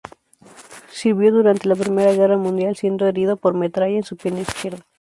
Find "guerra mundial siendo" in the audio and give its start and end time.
2.11-3.05